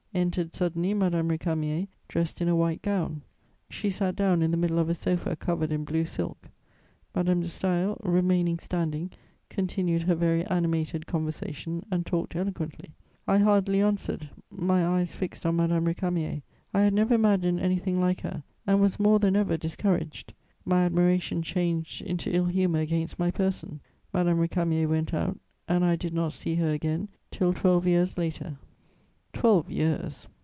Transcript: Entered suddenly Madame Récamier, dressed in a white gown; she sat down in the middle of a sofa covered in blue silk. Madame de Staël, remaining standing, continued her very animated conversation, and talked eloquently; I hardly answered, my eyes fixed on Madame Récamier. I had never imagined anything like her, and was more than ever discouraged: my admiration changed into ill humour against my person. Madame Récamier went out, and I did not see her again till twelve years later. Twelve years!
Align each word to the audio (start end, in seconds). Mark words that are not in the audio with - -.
Entered 0.13 0.53
suddenly 0.53 0.93
Madame 0.93 1.29
Récamier, 1.29 1.87
dressed 2.09 2.41
in 2.41 2.49
a 2.49 2.55
white 2.55 2.81
gown; 2.81 3.21
she 3.69 3.89
sat 3.89 4.13
down 4.13 4.41
in 4.41 4.51
the 4.51 4.57
middle 4.57 4.77
of 4.77 4.89
a 4.89 4.93
sofa 4.93 5.37
covered 5.37 5.71
in 5.71 5.85
blue 5.85 6.03
silk. 6.03 6.49
Madame 7.15 7.39
de 7.39 7.47
Staël, 7.47 7.97
remaining 8.03 8.59
standing, 8.59 9.09
continued 9.47 10.01
her 10.03 10.13
very 10.13 10.43
animated 10.47 11.07
conversation, 11.07 11.81
and 11.89 12.05
talked 12.05 12.35
eloquently; 12.35 12.89
I 13.25 13.37
hardly 13.37 13.79
answered, 13.81 14.29
my 14.49 14.85
eyes 14.85 15.15
fixed 15.15 15.45
on 15.45 15.55
Madame 15.55 15.85
Récamier. 15.85 16.41
I 16.73 16.81
had 16.81 16.93
never 16.93 17.13
imagined 17.13 17.61
anything 17.61 18.01
like 18.01 18.19
her, 18.19 18.43
and 18.67 18.81
was 18.81 18.99
more 18.99 19.19
than 19.19 19.37
ever 19.37 19.55
discouraged: 19.55 20.33
my 20.65 20.83
admiration 20.83 21.41
changed 21.41 22.01
into 22.01 22.35
ill 22.35 22.47
humour 22.47 22.79
against 22.79 23.17
my 23.17 23.31
person. 23.31 23.79
Madame 24.13 24.39
Récamier 24.45 24.89
went 24.89 25.13
out, 25.13 25.39
and 25.69 25.85
I 25.85 25.95
did 25.95 26.13
not 26.13 26.33
see 26.33 26.55
her 26.55 26.71
again 26.71 27.07
till 27.31 27.53
twelve 27.53 27.87
years 27.87 28.17
later. 28.17 28.57
Twelve 29.33 29.71
years! 29.71 30.27